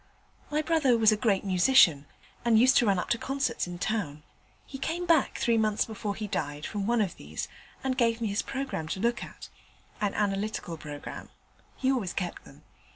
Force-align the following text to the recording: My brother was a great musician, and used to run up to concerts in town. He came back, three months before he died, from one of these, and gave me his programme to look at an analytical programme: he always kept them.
My 0.49 0.63
brother 0.63 0.97
was 0.97 1.11
a 1.11 1.15
great 1.15 1.45
musician, 1.45 2.07
and 2.43 2.57
used 2.57 2.75
to 2.77 2.87
run 2.87 2.97
up 2.97 3.09
to 3.11 3.19
concerts 3.19 3.67
in 3.67 3.77
town. 3.77 4.23
He 4.65 4.79
came 4.79 5.05
back, 5.05 5.37
three 5.37 5.59
months 5.59 5.85
before 5.85 6.15
he 6.15 6.25
died, 6.25 6.65
from 6.65 6.87
one 6.87 7.01
of 7.01 7.17
these, 7.17 7.47
and 7.83 7.95
gave 7.95 8.19
me 8.19 8.29
his 8.29 8.41
programme 8.41 8.87
to 8.87 8.99
look 8.99 9.23
at 9.23 9.49
an 10.01 10.15
analytical 10.15 10.75
programme: 10.75 11.29
he 11.77 11.91
always 11.91 12.13
kept 12.13 12.45
them. 12.45 12.63